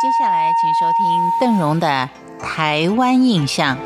[0.00, 2.08] 接下来，请收听邓荣的
[2.42, 3.76] 《台湾印象》。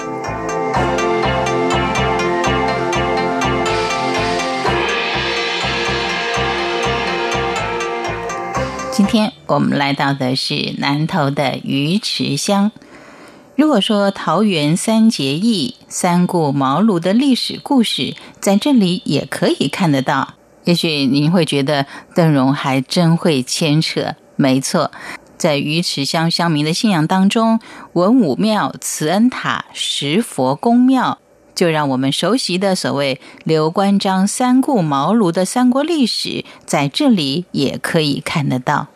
[8.92, 12.70] 今天我们来到的是南投的鱼池乡。
[13.56, 20.34] 如果说桃园三结义、三顾茅庐的历史故事，在这里也可以看得到。
[20.62, 24.92] 也许您会觉得邓荣还真会牵扯，没错。
[25.44, 27.60] 在鱼池乡乡民的信仰当中，
[27.92, 31.18] 文武庙、慈恩塔、石佛宫庙，
[31.54, 38.86] 就让我们熟悉的所谓刘关张三顾茅庐的三国历史，在这里也可以看得到。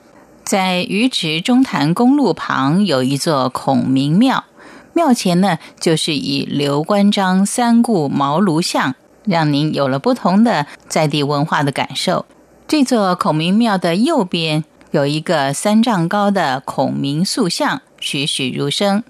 [0.42, 4.44] 在鱼池中潭公路旁有一座孔明庙，
[4.94, 12.24] 庙前呢就是以刘关张三顾茅庐像，让您有了不同的在地文化的感受。
[12.66, 14.64] 这座孔明庙的右边。
[14.90, 19.04] 有一个三丈高的孔明塑像，栩栩如生。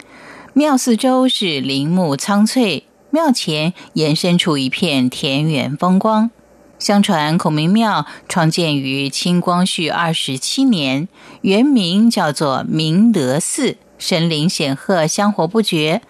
[0.52, 6.32] 庙四周是林木苍翠，庙前延伸出一片田园风光。
[6.80, 11.06] 相传孔明庙创建于清光绪二十七年，
[11.42, 16.02] 原名叫做明德寺，神灵显赫，香火不绝。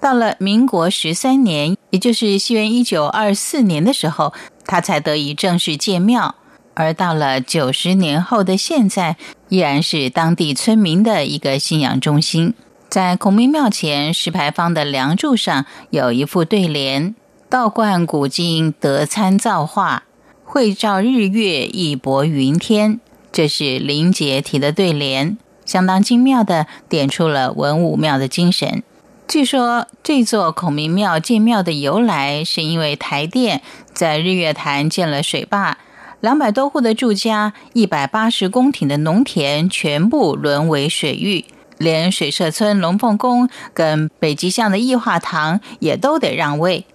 [0.00, 4.32] 到了民国十三年，也就是西元一九二四年的时候，
[4.66, 6.34] 他才得以正式建庙。
[6.74, 9.16] 而到了九十年后的现在，
[9.48, 12.54] 依然是当地村民的一个信仰中心。
[12.88, 17.14] 在孔明庙前石牌坊的梁柱上有一副对联
[17.50, 20.04] ：“道观古今德参造化，
[20.44, 23.00] 会照日月义博云天。”
[23.32, 28.84] 这是林杰题的对联，相当精妙的点出了文武庙的精神。
[29.26, 35.78] 据说这座孔明庙建庙的由来，是因为台电在日月潭建了水坝。
[36.24, 41.44] 两百多户的住家，一百八十公顷的农田，全部沦为水域，
[41.76, 46.86] 连水社村龙凤宫跟北极巷的义化堂也都得让位。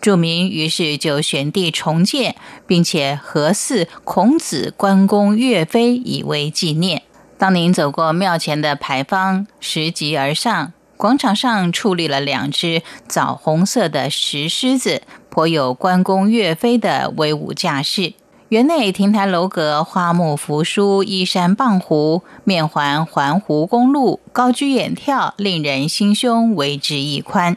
[0.00, 7.02] 著名于是就选地重建，并且合祀孔子、关公、岳飞以为纪念。
[7.36, 18.14] 当您走过庙前的牌坊，拾级而上，广场上矗立了两只枣红色的石狮子，颇有关公、岳飞的威武架势。
[18.50, 27.56] 园内亭台楼阁、花木扶疏、依山傍湖，面环环湖公路，高居远眺，令人心胸为之一宽。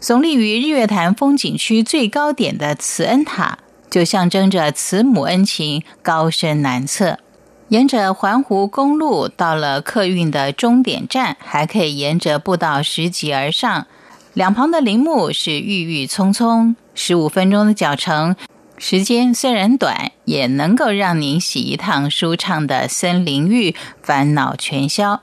[0.00, 7.20] 耸立于日月潭风景区最高点的慈恩塔，就象征着慈母恩情高深难测。
[7.68, 13.86] 沿着环湖公路到了客运的终点站，还可以沿着步道拾级而上。
[14.34, 18.34] 两旁的林木是郁郁葱葱，十五分钟的脚程。
[18.78, 25.22] 时间虽然短，也能够让您洗一趟舒畅的森林浴，烦恼全消。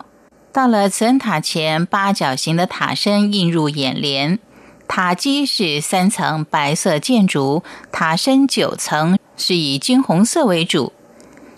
[0.53, 4.39] 到了慈恩塔前，八角形的塔身映入眼帘。
[4.87, 10.93] 塔基是三层白色建筑，塔身九层是以金红色为主。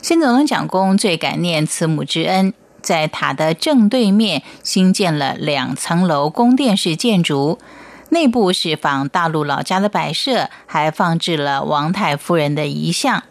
[0.02, 7.59] 新总统蒋公最感念慈母之恩，在塔的正对面新建了两层楼宫殿式建筑。
[8.14, 13.24] 内部是仿大陆老家的摆设，还放置了王太夫人的遗像。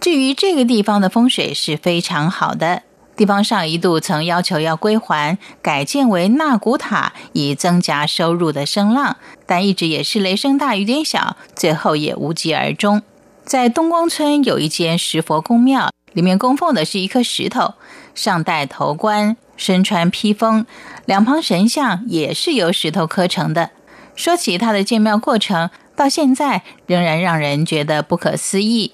[0.00, 2.82] 至于这个地方的风水是非常好的，
[3.14, 13.02] 地方上一度曾要求要归还，改建为纳古塔，以增加收入的声浪，但一直也是雷声大雨点小，最后也无疾而终。
[13.44, 17.74] 在东光村有一间石佛宫庙，里面供奉的是一颗石头，
[18.14, 20.64] 上戴头冠，身穿披风，
[21.04, 23.68] 两旁神像也是由石头刻成的。
[24.14, 28.92] 说起他的建庙过程，到现在仍然让人觉得不可思议。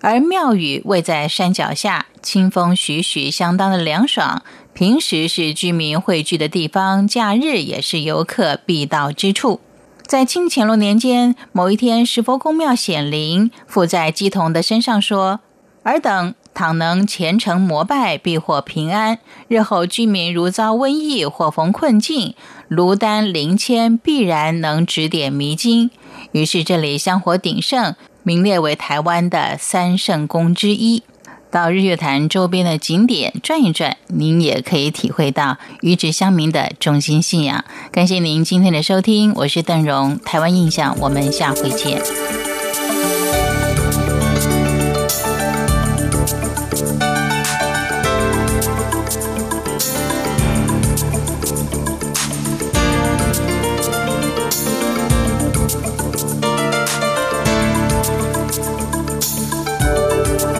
[0.00, 4.42] 而庙宇位在山脚下，清风徐徐，相当的凉爽。
[4.74, 9.60] 平时是居民汇聚的地方，假日也是游客必到之处。
[10.06, 15.40] 在清乾隆年间，某一天，石佛宫庙显灵，附在姬童的身上说
[15.84, 19.18] ：“尔等。”倘能虔诚膜拜，必获平安。
[19.48, 22.34] 日后居民如遭瘟疫或逢困境，
[22.68, 25.90] 卢丹灵签必然能指点迷津。
[26.32, 31.02] 于是这里香火鼎盛，名列为台湾的三圣宫之一。
[31.50, 37.62] 到日月潭周边的景点转一转，您也可以体会到与之乡民的中心信仰。
[37.90, 42.41] 感谢您今天的收听，我是邓荣，台湾印象，我们下回见。